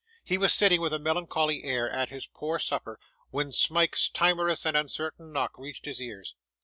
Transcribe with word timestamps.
He 0.23 0.35
was 0.39 0.51
sitting, 0.51 0.81
with 0.81 0.93
a 0.93 0.97
melancholy 0.99 1.63
air, 1.63 1.87
at 1.87 2.09
his 2.09 2.25
poor 2.25 2.57
supper, 2.57 2.99
when 3.29 3.51
Smike's 3.53 4.09
timorous 4.09 4.65
and 4.65 4.75
uncertain 4.75 5.31
knock 5.31 5.51
reached 5.59 5.85
his 5.85 6.01
ears. 6.01 6.33